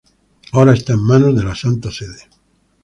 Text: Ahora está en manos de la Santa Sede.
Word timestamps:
Ahora 0.53 0.73
está 0.73 0.93
en 0.93 1.03
manos 1.05 1.35
de 1.35 1.43
la 1.43 1.53
Santa 1.53 1.91
Sede. 1.91 2.27